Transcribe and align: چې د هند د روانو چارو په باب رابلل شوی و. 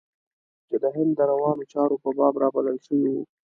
چې 0.67 0.75
د 0.83 0.85
هند 0.95 1.11
د 1.17 1.19
روانو 1.31 1.63
چارو 1.73 1.95
په 2.03 2.09
باب 2.17 2.33
رابلل 2.43 2.77
شوی 2.85 3.07
و. 3.11 3.15